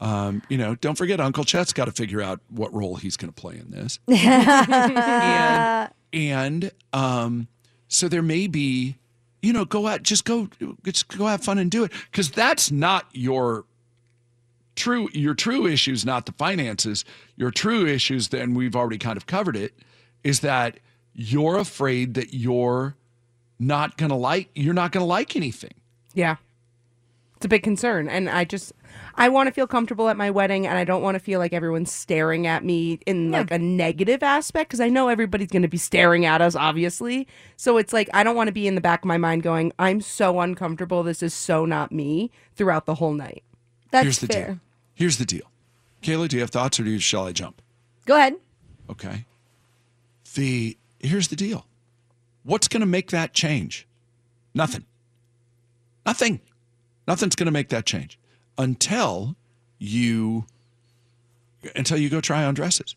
Um, 0.00 0.42
you 0.48 0.58
know, 0.58 0.74
don't 0.74 0.96
forget 0.96 1.20
Uncle 1.20 1.44
Chet's 1.44 1.72
got 1.72 1.86
to 1.86 1.92
figure 1.92 2.20
out 2.20 2.40
what 2.48 2.72
role 2.74 2.96
he's 2.96 3.16
going 3.16 3.32
to 3.32 3.40
play 3.40 3.56
in 3.56 3.70
this. 3.70 3.98
and 4.08 5.90
and 6.14 6.70
um, 6.92 7.48
so 7.88 8.08
there 8.08 8.22
may 8.22 8.46
be, 8.46 8.96
you 9.42 9.52
know, 9.52 9.64
go 9.64 9.86
out, 9.86 10.02
just 10.02 10.24
go, 10.24 10.48
just 10.84 11.08
go 11.08 11.26
have 11.26 11.42
fun 11.42 11.58
and 11.58 11.70
do 11.70 11.84
it. 11.84 11.92
Because 12.10 12.30
that's 12.30 12.70
not 12.70 13.06
your 13.12 13.64
true 14.76 15.08
your 15.12 15.34
true 15.34 15.66
issues 15.66 16.04
not 16.04 16.26
the 16.26 16.32
finances. 16.32 17.04
Your 17.36 17.50
true 17.50 17.86
issues 17.86 18.28
then 18.28 18.54
we've 18.54 18.74
already 18.76 18.98
kind 18.98 19.16
of 19.16 19.26
covered 19.26 19.56
it 19.56 19.74
is 20.22 20.40
that 20.40 20.78
you're 21.12 21.58
afraid 21.58 22.14
that 22.14 22.32
you're 22.32 22.96
not 23.58 23.96
gonna 23.96 24.16
like 24.16 24.48
you're 24.54 24.74
not 24.74 24.92
gonna 24.92 25.04
like 25.04 25.36
anything. 25.36 25.74
Yeah. 26.14 26.36
It's 27.44 27.46
a 27.46 27.50
big 27.50 27.62
concern. 27.62 28.08
And 28.08 28.30
I 28.30 28.44
just, 28.44 28.72
I 29.16 29.28
want 29.28 29.48
to 29.48 29.52
feel 29.52 29.66
comfortable 29.66 30.08
at 30.08 30.16
my 30.16 30.30
wedding 30.30 30.66
and 30.66 30.78
I 30.78 30.84
don't 30.84 31.02
want 31.02 31.14
to 31.16 31.18
feel 31.18 31.38
like 31.38 31.52
everyone's 31.52 31.92
staring 31.92 32.46
at 32.46 32.64
me 32.64 33.00
in 33.04 33.32
like 33.32 33.50
a 33.50 33.58
negative 33.58 34.22
aspect 34.22 34.70
because 34.70 34.80
I 34.80 34.88
know 34.88 35.08
everybody's 35.08 35.48
going 35.50 35.60
to 35.60 35.68
be 35.68 35.76
staring 35.76 36.24
at 36.24 36.40
us, 36.40 36.56
obviously. 36.56 37.28
So 37.58 37.76
it's 37.76 37.92
like, 37.92 38.08
I 38.14 38.24
don't 38.24 38.34
want 38.34 38.48
to 38.48 38.52
be 38.52 38.66
in 38.66 38.76
the 38.76 38.80
back 38.80 39.00
of 39.02 39.04
my 39.04 39.18
mind 39.18 39.42
going, 39.42 39.74
I'm 39.78 40.00
so 40.00 40.40
uncomfortable. 40.40 41.02
This 41.02 41.22
is 41.22 41.34
so 41.34 41.66
not 41.66 41.92
me 41.92 42.30
throughout 42.56 42.86
the 42.86 42.94
whole 42.94 43.12
night. 43.12 43.42
That's 43.90 44.04
here's 44.04 44.18
the 44.20 44.26
fair. 44.26 44.46
deal 44.46 44.60
here's 44.94 45.18
the 45.18 45.26
deal 45.26 45.50
kayla 46.02 46.26
do 46.28 46.36
you 46.36 46.40
have 46.40 46.48
thoughts 46.50 46.80
or 46.80 46.84
do 46.84 46.90
you, 46.90 46.98
shall 46.98 47.26
i 47.26 47.32
jump 47.32 47.60
Go 48.06 48.16
ahead. 48.16 48.36
okay 48.88 49.26
the 50.34 50.78
here's 50.98 51.28
the 51.28 51.36
deal 51.36 51.66
what's 52.42 52.68
gonna 52.68 52.86
make 52.86 53.10
that 53.10 53.34
change 53.34 53.86
nothing 54.54 54.86
nothing 56.06 56.40
nothing's 57.06 57.34
gonna 57.36 57.50
make 57.50 57.68
that 57.70 57.84
change 57.86 58.18
until 58.58 59.36
you 59.78 60.44
until 61.74 61.96
you 61.98 62.08
go 62.08 62.20
try 62.20 62.44
on 62.44 62.54
dresses 62.54 62.94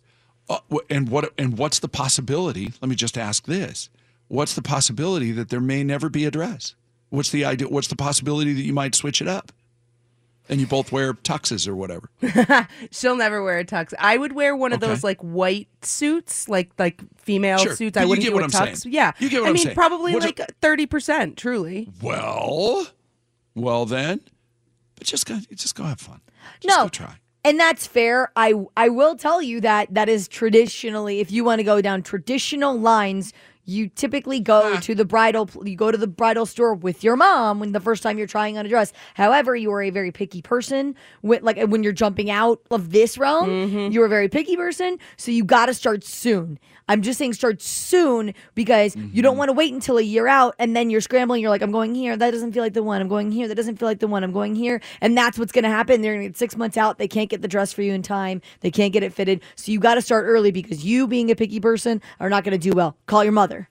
uh, 0.49 0.59
and 0.89 1.09
what 1.09 1.31
and 1.37 1.57
what's 1.57 1.79
the 1.79 1.87
possibility 1.87 2.71
let 2.81 2.89
me 2.89 2.95
just 2.95 3.17
ask 3.17 3.45
this 3.45 3.89
what's 4.27 4.53
the 4.53 4.61
possibility 4.61 5.31
that 5.31 5.49
there 5.49 5.61
may 5.61 5.83
never 5.83 6.09
be 6.09 6.25
a 6.25 6.31
dress 6.31 6.75
what's 7.09 7.31
the 7.31 7.43
idea 7.45 7.67
what's 7.67 7.87
the 7.87 7.95
possibility 7.95 8.53
that 8.53 8.61
you 8.63 8.73
might 8.73 8.93
switch 8.95 9.21
it 9.21 9.27
up 9.27 9.51
and 10.49 10.61
you 10.61 10.67
both 10.67 10.93
wear 10.93 11.11
tuxes 11.13 11.67
or 11.67 11.75
whatever. 11.75 12.09
She'll 12.91 13.17
never 13.17 13.43
wear 13.43 13.57
a 13.59 13.65
tux. 13.65 13.93
I 13.99 14.15
would 14.15 14.31
wear 14.31 14.55
one 14.55 14.71
of 14.71 14.81
Okay. 14.81 14.87
those 14.89 15.03
like 15.03 15.19
white 15.19 15.67
suits, 15.81 16.47
like 16.47 16.69
like 16.79 17.01
female 17.17 17.57
Sure, 17.57 17.75
suits. 17.75 17.95
but 17.95 18.03
I 18.03 18.05
wouldn't 18.05 18.23
get 18.23 18.29
do 18.29 18.35
what 18.35 18.43
a 18.43 18.45
I'm 18.45 18.51
tux. 18.67 18.77
saying. 18.83 18.93
Yeah, 18.93 19.11
You 19.19 19.27
get 19.29 19.41
what 19.41 19.47
I 19.47 19.49
I'm 19.49 19.53
mean, 19.55 19.63
saying. 19.65 19.75
probably 19.75 20.13
What's 20.13 20.25
like 20.25 20.39
thirty 20.61 20.85
percent. 20.85 21.35
Truly. 21.35 21.89
Well, 22.01 22.87
well 23.57 23.85
then, 23.85 24.21
but 24.95 25.07
just 25.07 25.25
go, 25.25 25.39
just 25.53 25.75
go 25.75 25.83
have 25.83 25.99
fun. 25.99 26.21
Just 26.59 26.77
No. 26.77 26.85
go 26.85 26.89
try. 26.89 27.15
And 27.43 27.59
that's 27.59 27.87
fair. 27.87 28.31
I 28.35 28.53
I 28.75 28.89
will 28.89 29.15
tell 29.15 29.41
you 29.41 29.61
that 29.61 29.93
that 29.93 30.09
is 30.09 30.27
traditionally 30.27 31.19
if 31.19 31.31
you 31.31 31.43
want 31.43 31.59
to 31.59 31.63
go 31.63 31.81
down 31.81 32.03
traditional 32.03 32.77
lines, 32.77 33.31
you 33.63 33.89
typically 33.89 34.39
go 34.39 34.73
ah. 34.75 34.79
to 34.79 34.95
the 34.95 35.05
bridal 35.05 35.49
you 35.63 35.75
go 35.75 35.91
to 35.91 35.97
the 35.97 36.07
bridal 36.07 36.45
store 36.45 36.73
with 36.73 37.03
your 37.03 37.15
mom 37.15 37.59
when 37.59 37.73
the 37.73 37.79
first 37.79 38.01
time 38.03 38.17
you're 38.17 38.27
trying 38.27 38.57
on 38.57 38.65
a 38.65 38.69
dress. 38.69 38.91
However, 39.13 39.55
you 39.55 39.71
are 39.71 39.81
a 39.81 39.91
very 39.91 40.11
picky 40.11 40.41
person 40.41 40.95
when 41.21 41.43
like 41.43 41.57
when 41.67 41.83
you're 41.83 41.93
jumping 41.93 42.29
out 42.29 42.61
of 42.71 42.91
this 42.91 43.17
realm, 43.17 43.49
mm-hmm. 43.49 43.91
you're 43.91 44.05
a 44.05 44.09
very 44.09 44.29
picky 44.29 44.57
person, 44.57 44.97
so 45.15 45.31
you 45.31 45.45
got 45.45 45.67
to 45.67 45.73
start 45.73 46.03
soon. 46.03 46.59
I'm 46.87 47.01
just 47.01 47.17
saying 47.17 47.33
start 47.33 47.61
soon 47.61 48.33
because 48.55 48.95
you 48.95 49.21
don't 49.21 49.33
mm-hmm. 49.33 49.39
want 49.39 49.49
to 49.49 49.53
wait 49.53 49.73
until 49.73 49.97
a 49.97 50.01
year 50.01 50.27
out 50.27 50.55
and 50.59 50.75
then 50.75 50.89
you're 50.89 51.01
scrambling. 51.01 51.41
You're 51.41 51.49
like, 51.49 51.61
I'm 51.61 51.71
going 51.71 51.95
here. 51.95 52.15
That 52.15 52.31
doesn't 52.31 52.53
feel 52.53 52.63
like 52.63 52.73
the 52.73 52.83
one. 52.83 53.01
I'm 53.01 53.07
going 53.07 53.31
here. 53.31 53.47
That 53.47 53.55
doesn't 53.55 53.77
feel 53.77 53.87
like 53.87 53.99
the 53.99 54.07
one. 54.07 54.23
I'm 54.23 54.31
going 54.31 54.55
here. 54.55 54.81
And 55.01 55.17
that's 55.17 55.37
what's 55.37 55.51
going 55.51 55.63
to 55.63 55.69
happen. 55.69 56.01
They're 56.01 56.13
going 56.13 56.23
to 56.23 56.29
get 56.29 56.37
six 56.37 56.55
months 56.55 56.77
out. 56.77 56.97
They 56.97 57.07
can't 57.07 57.29
get 57.29 57.41
the 57.41 57.47
dress 57.47 57.73
for 57.73 57.81
you 57.81 57.93
in 57.93 58.01
time. 58.01 58.41
They 58.61 58.71
can't 58.71 58.93
get 58.93 59.03
it 59.03 59.13
fitted. 59.13 59.41
So 59.55 59.71
you 59.71 59.79
got 59.79 59.95
to 59.95 60.01
start 60.01 60.25
early 60.25 60.51
because 60.51 60.85
you, 60.85 61.07
being 61.07 61.29
a 61.31 61.35
picky 61.35 61.59
person, 61.59 62.01
are 62.19 62.29
not 62.29 62.43
going 62.43 62.57
to 62.57 62.69
do 62.69 62.75
well. 62.75 62.95
Call 63.05 63.23
your 63.23 63.33
mother. 63.33 63.69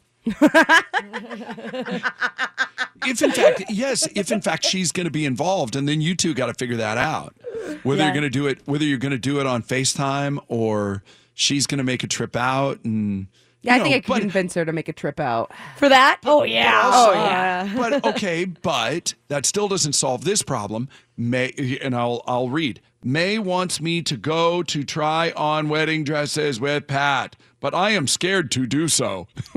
If 3.04 3.23
in 3.23 3.30
fact, 3.30 3.64
yes, 3.68 4.08
if 4.16 4.32
in 4.32 4.40
fact 4.40 4.64
she's 4.64 4.90
going 4.90 5.04
to 5.04 5.11
be 5.11 5.25
involved, 5.25 5.76
and 5.76 5.87
then 5.88 6.00
you 6.00 6.16
two 6.16 6.35
got 6.35 6.46
to 6.46 6.54
figure 6.54 6.76
that 6.76 6.99
out. 6.99 7.37
Whether 7.85 8.00
Yeah. 8.00 8.06
you're 8.06 8.14
going 8.14 8.25
to 8.25 8.30
do 8.30 8.46
it, 8.49 8.62
whether 8.64 8.85
you're 8.85 8.99
going 8.99 9.12
to 9.12 9.18
do 9.18 9.38
it 9.38 9.46
on 9.46 9.62
Facetime 9.62 10.38
or 10.49 11.04
she's 11.37 11.66
going 11.69 11.78
to 11.78 11.85
make 11.85 12.02
a 12.02 12.07
trip 12.09 12.35
out, 12.35 12.83
and 12.85 13.28
Yeah, 13.62 13.76
you 13.76 13.81
I 13.81 13.85
think 13.85 13.93
know, 13.93 13.97
I 13.97 14.00
could 14.00 14.09
but- 14.09 14.21
convince 14.23 14.55
her 14.55 14.64
to 14.64 14.73
make 14.73 14.88
a 14.88 14.93
trip 14.93 15.21
out. 15.21 15.52
For 15.76 15.88
that? 15.88 16.21
Oh, 16.25 16.43
yeah. 16.43 16.81
also- 16.83 17.11
Oh, 17.12 17.14
yeah. 17.14 17.73
but 17.76 18.05
okay, 18.07 18.45
but 18.47 19.14
that 19.28 19.47
still 19.47 19.69
doesn't 19.69 19.93
solve 19.93 20.25
this 20.25 20.43
problem. 20.43 20.88
May 21.16 21.52
and 21.83 21.95
I'll 21.95 22.23
I'll 22.26 22.49
read. 22.49 22.81
May 23.05 23.38
wants 23.38 23.81
me 23.81 24.02
to 24.02 24.16
go 24.16 24.62
to 24.64 24.83
try 24.83 25.33
on 25.37 25.69
wedding 25.69 26.02
dresses 26.02 26.59
with 26.61 26.87
Pat, 26.88 27.37
but 27.61 27.73
I 27.75 27.90
am 27.90 28.07
scared 28.09 28.50
to 28.52 28.66
do 28.66 28.88
so. 28.88 29.28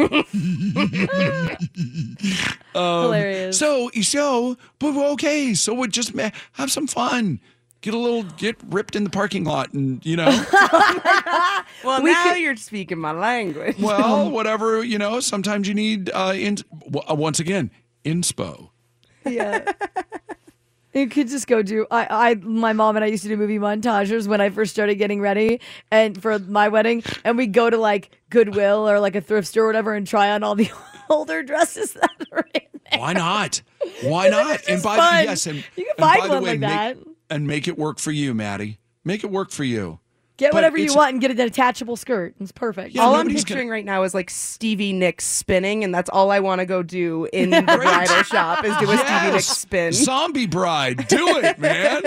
Um, 2.76 3.04
Hilarious. 3.06 3.58
So 3.58 3.90
so, 4.02 4.20
oh, 4.22 4.58
but 4.78 4.96
okay, 5.14 5.54
so 5.56 5.74
we'll 5.74 5.90
just 5.90 6.14
ma- 6.14 6.30
have 6.54 6.72
some 6.72 6.86
fun. 6.88 7.40
Get 7.82 7.94
a 7.94 7.98
little 7.98 8.24
get 8.24 8.58
ripped 8.68 8.96
in 8.96 9.06
the 9.06 9.10
parking 9.10 9.46
lot, 9.46 9.72
and 9.72 10.06
you 10.06 10.18
know, 10.18 10.26
Well, 11.84 12.04
now 12.04 12.34
you're 12.34 12.58
speaking 12.58 12.98
my 12.98 13.12
language. 13.14 13.78
well, 13.80 14.30
whatever 14.32 14.84
you 14.84 14.98
know. 14.98 15.22
Sometimes 15.22 15.68
you 15.68 15.74
need 15.74 16.10
uh, 16.14 16.34
in 16.36 16.58
uh, 17.10 17.16
once 17.16 17.40
again 17.40 17.72
inspo. 18.04 18.70
Yeah. 19.26 19.72
You 20.94 21.08
could 21.08 21.28
just 21.28 21.48
go 21.48 21.62
do. 21.62 21.86
I, 21.92 22.32
I, 22.32 22.36
my 22.36 22.74
mom 22.74 22.96
and 22.96 23.06
I 23.06 23.10
used 23.10 23.22
to 23.24 23.30
do 23.30 23.38
movie 23.38 23.60
montages 23.60 24.28
when 24.28 24.42
I 24.42 24.50
first 24.50 24.72
started 24.72 24.96
getting 24.96 25.22
ready, 25.22 25.62
and 25.92 26.20
for 26.20 26.40
my 26.40 26.68
wedding, 26.68 27.04
and 27.24 27.38
we 27.38 27.46
go 27.46 27.70
to 27.70 27.78
like 27.78 28.10
Goodwill 28.32 28.90
or 28.90 29.00
like 29.00 29.16
a 29.16 29.22
thrift 29.22 29.48
store 29.48 29.66
or 29.66 29.68
whatever, 29.68 29.94
and 29.94 30.08
try 30.08 30.32
on 30.32 30.44
all 30.44 30.56
the 30.56 30.70
older 31.10 31.44
dresses 31.44 31.94
that 31.94 32.10
are 32.32 32.46
in 32.56 32.62
there. 32.92 33.00
Why 33.00 33.14
not? 33.14 33.62
Why 34.02 34.30
not? 34.30 34.62
and 34.68 34.82
just 34.82 34.84
by 34.84 34.98
fun. 34.98 35.24
yes, 35.26 35.46
and 35.46 35.58
You 35.76 35.86
can 35.86 35.94
and 35.98 35.98
find 36.00 36.22
by 36.22 36.28
the 36.28 36.34
one 36.34 36.44
way, 36.44 36.50
like 36.50 36.60
make, 36.60 36.70
that. 36.70 36.98
And 37.30 37.48
make 37.48 37.68
it 37.68 37.78
work 37.78 38.00
for 38.00 38.12
you, 38.12 38.34
Maddie. 38.34 38.80
Make 39.04 39.24
it 39.24 39.32
work 39.32 39.52
for 39.52 39.64
you. 39.64 40.00
Get 40.38 40.52
But 40.52 40.60
whatever 40.60 40.78
you 40.78 40.94
want 40.96 41.12
and 41.12 41.22
get 41.22 41.32
a 41.32 41.34
detachable 41.34 41.98
skirt. 41.98 42.34
It's 42.40 42.54
perfect. 42.54 42.96
Yeah, 42.96 43.02
all 43.02 43.16
I'm 43.16 43.28
picturing 43.28 43.64
gonna- 43.68 43.72
right 43.72 43.84
now 43.84 44.04
is 44.04 44.14
like 44.14 44.30
Stevie 44.30 44.94
Nicks 44.94 45.26
spinning, 45.26 45.84
and 45.84 45.94
that's 45.94 46.10
all 46.10 46.32
I 46.32 46.40
want 46.40 46.60
to 46.60 46.66
go 46.66 46.82
do 46.82 47.28
in 47.34 47.50
the 47.50 47.62
bridal 47.62 48.24
shop 48.24 48.64
is 48.64 48.76
do 48.78 48.90
a 48.90 48.98
Stevie 48.98 49.32
Nicks 49.34 49.46
spin. 49.48 49.92
Zombie 49.92 50.48
bride, 50.48 51.08
do 51.10 51.28
it, 51.40 51.60
man. 51.60 52.02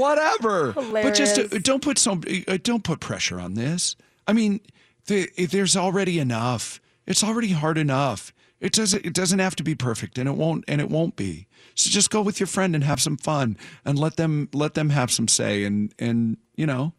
Whatever. 0.00 0.72
But 0.72 1.14
just 1.14 1.38
uh, 1.38 1.58
don't 1.62 1.80
put 1.82 1.98
some. 1.98 2.22
Uh, 2.48 2.58
don't 2.62 2.82
put 2.82 2.98
pressure 2.98 3.38
on 3.38 3.54
this. 3.54 3.94
I 4.26 4.32
mean, 4.32 4.60
the, 5.06 5.28
there's 5.36 5.76
already 5.76 6.18
enough. 6.18 6.80
It's 7.06 7.22
already 7.22 7.52
hard 7.52 7.78
enough. 7.78 8.32
It 8.60 8.72
doesn't. 8.72 9.06
It 9.06 9.12
doesn't 9.14 9.38
have 9.38 9.54
to 9.56 9.62
be 9.62 9.74
perfect, 9.76 10.18
and 10.18 10.28
it 10.28 10.34
won't. 10.34 10.64
And 10.66 10.80
it 10.80 10.90
won't 10.90 11.14
be. 11.16 11.46
So 11.76 11.90
just 11.90 12.10
go 12.10 12.20
with 12.22 12.40
your 12.40 12.46
friend 12.48 12.74
and 12.74 12.82
have 12.82 13.00
some 13.00 13.16
fun, 13.16 13.56
and 13.84 13.98
let 13.98 14.16
them 14.16 14.48
let 14.52 14.74
them 14.74 14.90
have 14.90 15.10
some 15.12 15.28
say, 15.28 15.62
and 15.64 15.94
and 15.98 16.36
you 16.56 16.66
know, 16.66 16.92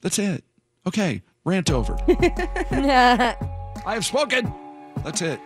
that's 0.00 0.18
it. 0.18 0.44
Okay, 0.86 1.22
rant 1.44 1.70
over. 1.70 1.94
I 2.08 3.36
have 3.86 4.04
spoken. 4.04 4.52
That's 5.04 5.22
it. 5.22 5.40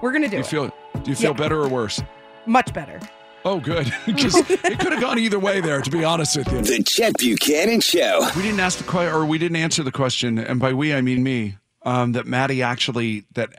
We're 0.00 0.12
gonna 0.12 0.26
do 0.28 0.30
Do 0.30 0.36
you 0.36 0.40
it. 0.42 0.46
feel? 0.46 0.68
Do 1.02 1.10
you 1.10 1.16
feel 1.16 1.30
Yeah. 1.32 1.36
better 1.36 1.60
or 1.60 1.68
worse? 1.68 2.00
much 2.46 2.72
better. 2.74 2.98
Oh, 3.44 3.58
good. 3.60 3.92
Because 4.06 4.34
it 4.36 4.78
could 4.80 4.92
have 4.92 5.00
gone 5.00 5.18
either 5.18 5.38
way 5.38 5.60
there, 5.60 5.80
to 5.80 5.90
be 5.90 6.02
honest 6.04 6.36
with 6.36 6.50
you. 6.52 6.60
The 6.62 6.82
Chet 6.82 7.16
Buchanan 7.18 7.80
Show. 7.80 8.28
We 8.36 8.42
didn't 8.42 8.58
ask 8.60 8.78
the 8.78 8.84
question, 8.84 9.14
or 9.14 9.24
we 9.24 9.38
didn't 9.38 9.56
answer 9.56 9.82
the 9.82 9.92
question, 9.92 10.38
and 10.38 10.58
by 10.60 10.72
we 10.72 10.92
I 10.94 11.00
mean 11.00 11.22
me. 11.22 11.56
Um, 11.84 12.12
that 12.12 12.26
Maddie 12.26 12.62
actually 12.62 13.24
that 13.34 13.50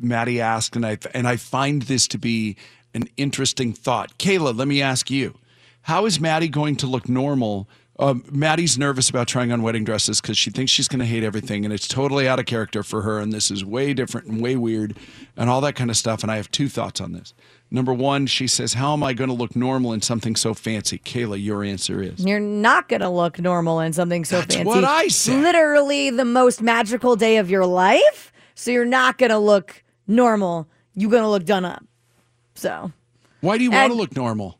Maddie 0.00 0.40
asked, 0.40 0.76
and 0.76 0.86
I 0.86 0.98
and 1.14 1.26
I 1.28 1.36
find 1.36 1.82
this 1.82 2.08
to 2.08 2.18
be 2.18 2.56
an 2.94 3.08
interesting 3.16 3.72
thought. 3.72 4.16
Kayla, 4.18 4.56
let 4.56 4.68
me 4.68 4.80
ask 4.82 5.10
you: 5.10 5.34
How 5.82 6.06
is 6.06 6.20
Maddie 6.20 6.48
going 6.48 6.76
to 6.76 6.86
look 6.86 7.08
normal? 7.08 7.68
Um, 7.98 8.24
Maddie's 8.30 8.76
nervous 8.76 9.08
about 9.08 9.26
trying 9.26 9.52
on 9.52 9.62
wedding 9.62 9.82
dresses 9.82 10.20
because 10.20 10.36
she 10.36 10.50
thinks 10.50 10.70
she's 10.70 10.86
going 10.86 10.98
to 10.98 11.06
hate 11.06 11.24
everything, 11.24 11.64
and 11.64 11.72
it's 11.72 11.88
totally 11.88 12.28
out 12.28 12.38
of 12.38 12.44
character 12.44 12.82
for 12.82 13.00
her. 13.00 13.18
And 13.18 13.32
this 13.32 13.50
is 13.50 13.64
way 13.64 13.94
different 13.94 14.26
and 14.26 14.42
way 14.42 14.54
weird, 14.54 14.98
and 15.34 15.48
all 15.48 15.62
that 15.62 15.76
kind 15.76 15.88
of 15.88 15.96
stuff. 15.96 16.22
And 16.22 16.30
I 16.30 16.36
have 16.36 16.50
two 16.50 16.68
thoughts 16.68 17.00
on 17.00 17.12
this. 17.12 17.32
Number 17.70 17.94
one, 17.94 18.26
she 18.26 18.46
says, 18.46 18.74
"How 18.74 18.92
am 18.92 19.02
I 19.02 19.14
going 19.14 19.28
to 19.28 19.34
look 19.34 19.56
normal 19.56 19.94
in 19.94 20.02
something 20.02 20.36
so 20.36 20.52
fancy?" 20.52 20.98
Kayla, 20.98 21.42
your 21.42 21.64
answer 21.64 22.02
is. 22.02 22.22
You're 22.24 22.38
not 22.38 22.88
gonna 22.88 23.10
look 23.10 23.38
normal 23.40 23.80
in 23.80 23.92
something 23.94 24.24
so 24.26 24.40
That's 24.40 24.56
fancy. 24.56 24.66
what 24.66 24.84
I 24.84 25.08
said. 25.08 25.42
Literally 25.42 26.10
the 26.10 26.24
most 26.26 26.60
magical 26.60 27.16
day 27.16 27.38
of 27.38 27.50
your 27.50 27.64
life. 27.66 28.30
So 28.56 28.72
you're 28.72 28.84
not 28.84 29.18
gonna 29.18 29.38
look 29.38 29.84
normal. 30.08 30.66
You're 30.96 31.10
gonna 31.10 31.30
look 31.30 31.44
done 31.44 31.64
up. 31.64 31.84
So 32.54 32.90
Why 33.42 33.58
do 33.58 33.62
you 33.64 33.70
want 33.70 33.92
to 33.92 33.96
look 33.96 34.16
normal? 34.16 34.58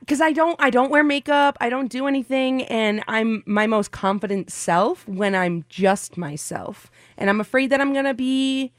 because 0.00 0.22
I 0.22 0.32
don't 0.32 0.56
I 0.58 0.70
don't 0.70 0.90
wear 0.90 1.04
makeup, 1.04 1.58
I 1.60 1.68
don't 1.68 1.88
do 1.88 2.06
anything, 2.06 2.62
and 2.64 3.04
I'm 3.08 3.42
my 3.46 3.66
most 3.66 3.90
confident 3.90 4.50
self 4.50 5.06
when 5.06 5.34
I'm 5.34 5.64
just 5.68 6.16
myself. 6.16 6.90
And 7.18 7.28
I'm 7.28 7.40
afraid 7.40 7.68
that 7.70 7.80
I'm 7.80 7.92
gonna 7.92 8.14
be 8.14 8.72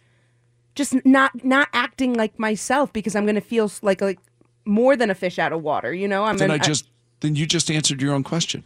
just 0.76 1.06
not 1.06 1.44
not 1.46 1.68
acting 1.74 2.14
like 2.16 2.40
myself 2.40 2.92
because 2.94 3.16
I'm 3.16 3.26
gonna 3.26 3.42
feel 3.42 3.72
like 3.82 4.02
like 4.02 4.20
more 4.66 4.96
than 4.96 5.10
a 5.12 5.16
fish 5.16 5.38
out 5.38 5.54
of 5.54 5.62
water. 5.62 5.94
You 5.94 6.08
know, 6.08 6.24
I'm 6.24 6.38
then 6.38 6.50
an- 6.50 6.60
I 6.60 6.64
just 6.64 6.88
then 7.20 7.36
you 7.36 7.46
just 7.46 7.70
answered 7.70 8.02
your 8.02 8.14
own 8.14 8.24
question. 8.24 8.64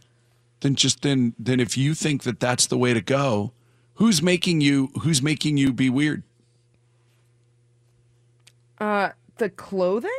Then 0.62 0.76
just 0.76 1.02
then 1.02 1.34
then 1.38 1.60
if 1.60 1.78
you 1.78 1.94
think 1.94 2.24
that 2.24 2.40
that's 2.40 2.68
the 2.68 2.78
way 2.78 2.94
to 2.94 3.02
go, 3.02 3.52
who's 3.98 4.22
making 4.22 4.62
you 4.62 4.90
who's 5.02 5.22
making 5.22 5.58
you 5.58 5.72
be 5.74 5.90
weird? 5.90 6.24
uh, 8.80 9.10
the 9.38 9.50
clothing. 9.50 10.12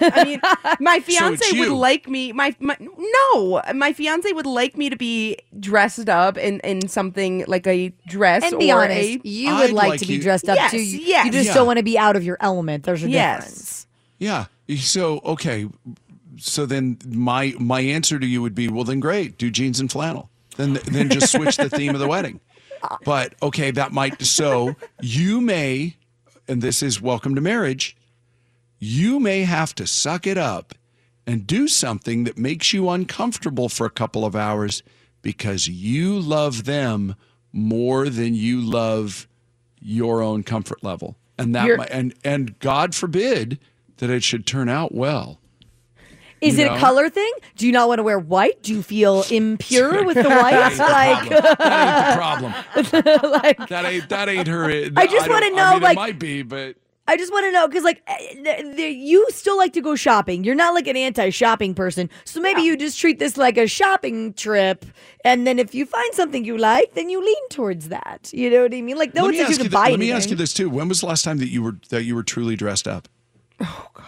I 0.00 0.24
mean, 0.24 0.40
my 0.80 1.00
fiance 1.00 1.44
would 1.58 1.68
like 1.68 2.08
me. 2.08 2.32
My, 2.32 2.54
my 2.58 2.76
no, 2.80 3.60
my 3.74 3.92
fiance 3.92 4.30
would 4.32 4.46
like 4.46 4.76
me 4.78 4.88
to 4.90 4.96
be 4.96 5.36
dressed 5.60 6.08
up 6.08 6.38
in 6.38 6.60
in 6.60 6.88
something 6.88 7.44
like 7.46 7.66
a 7.66 7.92
dress 8.06 8.42
and 8.44 8.58
be 8.58 8.72
or 8.72 8.82
honest, 8.82 9.00
a 9.24 9.28
you 9.28 9.50
I'd 9.50 9.60
would 9.60 9.72
like, 9.72 9.88
like 9.90 10.00
to 10.00 10.06
be 10.06 10.14
you- 10.14 10.22
dressed 10.22 10.48
up 10.48 10.56
Yes, 10.56 10.70
too. 10.70 10.82
You, 10.82 10.98
yes. 11.00 11.26
you 11.26 11.32
just 11.32 11.48
Yeah. 11.48 11.54
don't 11.54 11.66
want 11.66 11.76
to 11.78 11.82
be 11.82 11.98
out 11.98 12.16
of 12.16 12.24
your 12.24 12.38
element. 12.40 12.84
There's 12.84 13.02
a 13.02 13.08
difference. 13.08 13.86
yes. 14.18 14.46
Yeah. 14.68 14.76
So 14.78 15.20
okay, 15.24 15.68
so 16.38 16.64
then 16.64 16.98
my 17.06 17.54
my 17.58 17.80
answer 17.80 18.18
to 18.18 18.26
you 18.26 18.40
would 18.40 18.54
be, 18.54 18.68
well 18.68 18.84
then 18.84 19.00
great, 19.00 19.36
do 19.36 19.50
jeans 19.50 19.80
and 19.80 19.92
flannel. 19.92 20.30
Then 20.56 20.74
then 20.86 21.10
just 21.10 21.30
switch 21.32 21.56
the 21.58 21.68
theme 21.68 21.92
of 21.94 22.00
the 22.00 22.08
wedding. 22.08 22.40
But 23.04 23.34
okay, 23.42 23.70
that 23.70 23.92
might 23.92 24.22
so 24.22 24.76
you 25.00 25.40
may, 25.40 25.96
and 26.48 26.62
this 26.62 26.82
is 26.82 27.00
welcome 27.00 27.34
to 27.34 27.40
marriage. 27.40 27.96
You 28.78 29.20
may 29.20 29.42
have 29.42 29.74
to 29.76 29.86
suck 29.86 30.26
it 30.26 30.38
up 30.38 30.74
and 31.26 31.46
do 31.46 31.68
something 31.68 32.24
that 32.24 32.36
makes 32.36 32.72
you 32.72 32.90
uncomfortable 32.90 33.68
for 33.68 33.86
a 33.86 33.90
couple 33.90 34.24
of 34.24 34.36
hours 34.36 34.82
because 35.22 35.68
you 35.68 36.18
love 36.18 36.64
them 36.64 37.14
more 37.52 38.08
than 38.08 38.34
you 38.34 38.60
love 38.60 39.26
your 39.80 40.22
own 40.22 40.42
comfort 40.42 40.82
level. 40.82 41.16
And 41.38 41.54
that 41.54 41.66
You're- 41.66 41.78
might, 41.78 41.90
and 41.90 42.14
and 42.24 42.58
God 42.58 42.94
forbid 42.94 43.58
that 43.98 44.10
it 44.10 44.22
should 44.22 44.46
turn 44.46 44.68
out 44.68 44.94
well. 44.94 45.40
Is 46.44 46.58
it 46.58 46.66
know? 46.66 46.74
a 46.74 46.78
color 46.78 47.08
thing? 47.08 47.30
Do 47.56 47.66
you 47.66 47.72
not 47.72 47.88
want 47.88 47.98
to 47.98 48.02
wear 48.02 48.18
white? 48.18 48.62
Do 48.62 48.72
you 48.74 48.82
feel 48.82 49.24
impure 49.30 50.04
with 50.04 50.16
the 50.16 50.28
white? 50.28 50.76
like, 50.78 51.28
That 51.28 51.30
ain't 51.30 52.10
the 52.10 52.16
problem. 52.16 52.52
like 53.42 53.68
That 53.68 53.84
ain't 53.84 54.08
that 54.08 54.28
ain't 54.28 54.46
her. 54.48 54.64
I 54.96 55.06
just 55.06 55.28
wanna 55.28 55.46
I 55.46 55.50
know, 55.50 55.70
mean, 55.74 55.82
like- 55.82 55.92
it 55.92 56.00
might 56.00 56.18
be, 56.18 56.42
but 56.42 56.76
I 57.06 57.18
just 57.18 57.30
want 57.30 57.44
to 57.44 57.52
know 57.52 57.68
because, 57.68 57.84
like, 57.84 58.02
eh, 58.06 58.16
th- 58.42 58.76
th- 58.76 58.96
you 58.96 59.26
still 59.28 59.58
like 59.58 59.74
to 59.74 59.82
go 59.82 59.94
shopping. 59.94 60.42
You're 60.42 60.54
not 60.54 60.72
like 60.72 60.86
an 60.86 60.96
anti-shopping 60.96 61.74
person, 61.74 62.08
so 62.24 62.40
maybe 62.40 62.62
you 62.62 62.78
just 62.78 62.98
treat 62.98 63.18
this 63.18 63.36
like 63.36 63.58
a 63.58 63.66
shopping 63.66 64.32
trip, 64.32 64.86
and 65.22 65.46
then 65.46 65.58
if 65.58 65.74
you 65.74 65.84
find 65.84 66.14
something 66.14 66.46
you 66.46 66.56
like, 66.56 66.94
then 66.94 67.10
you 67.10 67.22
lean 67.22 67.48
towards 67.50 67.90
that. 67.90 68.30
You 68.32 68.48
know 68.48 68.62
what 68.62 68.72
I 68.72 68.80
mean? 68.80 68.96
Like, 68.96 69.12
no 69.14 69.20
let 69.20 69.26
one 69.26 69.32
me 69.32 69.36
says 69.36 69.48
you 69.48 69.52
ask 69.52 69.58
can 69.58 69.64
you, 69.66 69.70
buy 69.70 69.78
let 69.80 69.86
anything. 69.88 70.00
me 70.08 70.12
ask 70.12 70.30
you 70.30 70.36
this 70.36 70.54
too. 70.54 70.70
When 70.70 70.88
was 70.88 71.02
the 71.02 71.06
last 71.06 71.24
time 71.26 71.36
that 71.40 71.48
you 71.48 71.62
were 71.62 71.76
that 71.90 72.04
you 72.04 72.14
were 72.14 72.22
truly 72.22 72.56
dressed 72.56 72.88
up? 72.88 73.06
Oh 73.60 73.88
God. 73.92 74.04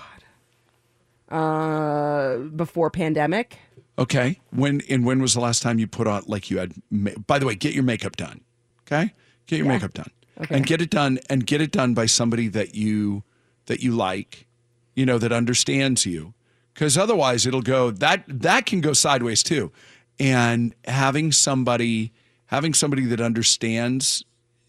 Uh, 1.28 2.15
Uh, 2.26 2.38
before 2.38 2.90
pandemic. 2.90 3.58
Okay. 3.98 4.40
When 4.50 4.82
and 4.90 5.04
when 5.06 5.20
was 5.20 5.34
the 5.34 5.40
last 5.40 5.62
time 5.62 5.78
you 5.78 5.86
put 5.86 6.06
on 6.06 6.24
like 6.26 6.50
you 6.50 6.58
had? 6.58 6.72
Ma- 6.90 7.10
by 7.26 7.38
the 7.38 7.46
way, 7.46 7.54
get 7.54 7.72
your 7.74 7.82
makeup 7.84 8.16
done. 8.16 8.40
Okay, 8.82 9.12
get 9.46 9.56
your 9.58 9.66
makeup 9.66 9.94
done, 9.94 10.10
and 10.50 10.64
get 10.66 10.80
it 10.80 10.90
done, 10.90 11.18
and 11.28 11.44
get 11.46 11.60
it 11.60 11.72
done 11.72 11.92
by 11.94 12.06
somebody 12.06 12.46
that 12.48 12.74
you 12.74 13.22
that 13.66 13.80
you 13.80 13.92
like, 13.96 14.46
you 14.94 15.04
know, 15.06 15.18
that 15.18 15.32
understands 15.32 16.06
you. 16.06 16.34
Because 16.74 16.96
otherwise, 16.98 17.46
it'll 17.46 17.62
go 17.62 17.90
that 17.90 18.22
that 18.28 18.66
can 18.66 18.80
go 18.80 18.92
sideways 18.92 19.42
too. 19.42 19.72
And 20.20 20.74
having 20.86 21.32
somebody 21.32 22.12
having 22.46 22.74
somebody 22.74 23.06
that 23.06 23.20
understands, 23.20 24.24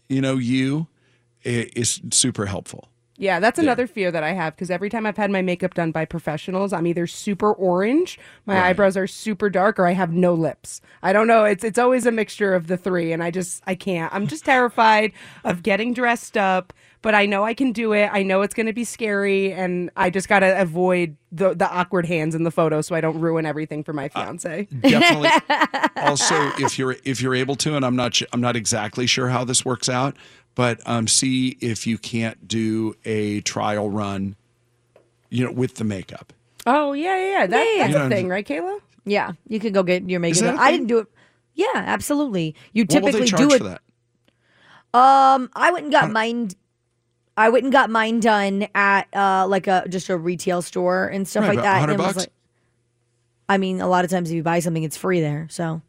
you 0.10 0.20
know, 0.22 0.38
you 0.38 0.88
i- 1.46 1.70
is 1.76 2.02
super 2.12 2.46
helpful. 2.48 2.90
Yeah, 3.20 3.40
that's 3.40 3.58
another 3.58 3.88
fear 3.88 4.12
that 4.12 4.24
I 4.24 4.34
have 4.34 4.56
because 4.56 4.70
every 4.70 4.90
time 4.90 5.08
I've 5.08 5.18
had 5.18 5.32
my 5.32 5.42
makeup 5.42 5.74
done 5.74 5.92
by 5.92 6.06
professionals, 6.06 6.72
I'm 6.72 6.86
either 6.86 7.08
super 7.08 7.52
orange, 7.52 8.20
my 8.46 8.60
eyebrows 8.68 8.96
are 8.96 9.08
super 9.08 9.50
dark, 9.50 9.80
or 9.80 9.88
I 9.88 9.94
have 9.94 10.12
no 10.14 10.36
lips. 10.36 10.82
I 11.02 11.14
don't 11.14 11.28
know. 11.28 11.44
It's 11.44 11.64
it's 11.64 11.80
always 11.80 12.06
a 12.06 12.12
mixture 12.12 12.54
of 12.54 12.68
the 12.68 12.78
three, 12.78 13.12
and 13.12 13.24
I 13.24 13.32
just 13.32 13.64
I 13.66 13.74
can't. 13.74 14.14
I'm 14.14 14.28
just 14.28 14.46
terrified 14.46 15.14
of 15.44 15.64
getting 15.64 15.94
dressed 15.96 16.38
up, 16.38 16.74
but 17.02 17.16
I 17.16 17.26
know 17.26 17.44
I 17.44 17.56
can 17.56 17.72
do 17.72 17.92
it. 17.94 18.10
I 18.14 18.22
know 18.22 18.44
it's 18.44 18.54
going 18.54 18.68
to 18.68 18.74
be 18.74 18.84
scary, 18.84 19.52
and 19.52 19.90
I 19.96 20.12
just 20.12 20.30
got 20.30 20.40
to 20.40 20.62
avoid 20.62 21.18
the 21.32 21.54
the 21.56 21.70
awkward 21.70 22.06
hands 22.06 22.36
in 22.36 22.44
the 22.44 22.52
photo 22.52 22.82
so 22.82 22.96
I 22.96 23.02
don't 23.02 23.20
ruin 23.20 23.46
everything 23.46 23.84
for 23.84 23.94
my 23.94 24.06
uh, 24.06 24.24
fiance. 24.24 24.68
definitely 24.82 25.30
also 25.98 26.36
if 26.58 26.80
you're 26.80 26.96
if 27.04 27.22
you're 27.22 27.36
able 27.36 27.56
to 27.56 27.76
and 27.76 27.84
i'm 27.86 27.98
not 27.98 28.22
i'm 28.32 28.40
not 28.40 28.56
exactly 28.56 29.06
sure 29.06 29.28
how 29.28 29.44
this 29.44 29.66
works 29.66 29.90
out 29.90 30.16
but 30.58 30.82
um 30.86 31.08
see 31.08 31.58
if 31.62 31.88
you 31.88 31.98
can't 31.98 32.48
do 32.50 32.96
a 33.06 33.40
trial 33.42 33.90
run 33.90 34.36
you 35.30 35.46
know 35.46 35.52
with 35.54 35.76
the 35.76 35.84
makeup 35.86 36.34
oh 36.66 36.92
yeah, 36.92 37.16
yeah, 37.18 37.32
yeah. 37.32 37.48
That, 37.48 37.64
Yeah. 37.78 37.78
that's 37.78 37.94
You 37.94 38.00
know, 38.00 38.06
a 38.08 38.10
thing, 38.10 38.28
right, 38.28 38.46
Kayla? 38.46 38.80
yeah, 39.06 39.32
you 39.48 39.60
can 39.62 39.72
go 39.72 39.84
get 39.84 40.10
your 40.10 40.20
makeup. 40.20 40.42
that 40.42 40.48
done. 40.48 40.56
a 40.58 40.62
I 40.62 40.66
thing? 40.66 40.74
didn't 40.80 40.88
do 40.88 40.98
it. 41.00 41.08
Yeah, 41.54 41.66
absolutely. 41.76 42.56
You 42.74 42.84
what 42.84 43.02
will 43.04 43.08
typically 43.08 43.22
they 43.22 43.28
charge 43.28 43.42
do 43.50 43.54
it. 43.56 43.58
for 43.60 43.64
that 43.64 43.82
Um, 44.94 45.50
I 45.56 45.72
went 45.72 45.86
and 45.86 45.92
got 45.94 46.12
mine. 46.12 46.50
I 47.38 47.50
went 47.50 47.64
and 47.66 47.72
got 47.72 47.90
mine 47.90 48.20
done 48.20 48.68
at 48.76 49.08
uh 49.14 49.48
like 49.48 49.68
a 49.68 49.86
just 49.90 50.10
a 50.10 50.18
retail 50.18 50.62
store 50.62 51.08
and 51.08 51.28
stuff 51.28 51.42
Right, 51.44 51.50
like 51.50 51.60
about 51.60 51.64
that. 51.64 51.80
100 51.80 51.92
and 51.94 51.98
bucks? 52.02 52.18
like, 52.18 52.32
I 53.50 53.58
mean, 53.58 53.80
a 53.82 53.88
lot 53.88 54.04
of 54.06 54.12
times 54.12 54.30
if 54.30 54.36
you 54.36 54.44
buy 54.44 54.60
something, 54.60 54.84
it's 54.84 54.98
free 54.98 55.22
there. 55.22 55.48
So, 55.50 55.82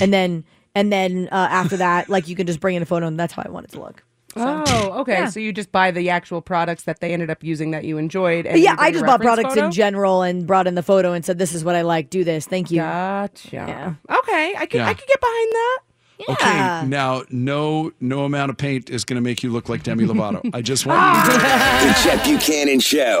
and 0.00 0.12
then 0.12 0.44
and 0.74 0.92
then 0.92 1.28
uh, 1.32 1.48
after 1.50 1.76
that, 1.78 2.08
like 2.08 2.28
you 2.28 2.36
can 2.36 2.46
just 2.46 2.60
bring 2.60 2.76
in 2.76 2.82
a 2.82 2.86
photo, 2.86 3.06
and 3.06 3.18
that's 3.18 3.32
how 3.32 3.42
I 3.44 3.50
want 3.50 3.66
it 3.66 3.72
to 3.72 3.80
look. 3.80 4.02
Oh, 4.36 5.00
okay. 5.00 5.12
Yeah. 5.14 5.28
So 5.28 5.40
you 5.40 5.52
just 5.52 5.72
buy 5.72 5.90
the 5.90 6.08
actual 6.10 6.40
products 6.40 6.84
that 6.84 7.00
they 7.00 7.12
ended 7.12 7.30
up 7.30 7.42
using 7.42 7.72
that 7.72 7.82
you 7.84 7.98
enjoyed. 7.98 8.46
And 8.46 8.60
yeah, 8.60 8.72
you 8.72 8.76
bring 8.76 8.92
just 8.92 9.06
bought 9.06 9.20
products 9.20 9.54
photo? 9.54 9.66
in 9.66 9.72
general 9.72 10.22
and 10.22 10.46
brought 10.46 10.68
in 10.68 10.76
the 10.76 10.82
photo 10.84 11.12
and 11.12 11.24
said, 11.24 11.38
"This 11.38 11.52
is 11.52 11.64
what 11.64 11.74
I 11.74 11.82
like. 11.82 12.10
Do 12.10 12.22
this. 12.22 12.46
Thank 12.46 12.70
you." 12.70 12.78
Gotcha. 12.78 13.48
Yeah. 13.52 13.94
Okay, 14.18 14.54
I 14.56 14.66
could 14.66 14.78
Yeah. 14.78 14.88
I 14.88 14.94
can 14.94 15.04
get 15.08 15.20
behind 15.20 15.52
that. 15.52 15.78
Yeah. 16.18 16.32
okay 16.32 16.86
now 16.86 17.22
no 17.30 17.92
no 17.98 18.26
amount 18.26 18.50
of 18.50 18.58
paint 18.58 18.90
is 18.90 19.06
going 19.06 19.14
to 19.14 19.22
make 19.22 19.42
you 19.42 19.48
look 19.50 19.70
like 19.70 19.82
demi 19.84 20.04
lovato 20.04 20.42
i 20.52 20.60
just 20.60 20.84
want 20.84 21.00
you 21.16 21.32
to 21.32 21.38
know 21.38 21.86
The 21.86 21.98
Chet 22.02 22.24
Buchanan 22.26 22.80
Show. 22.80 23.20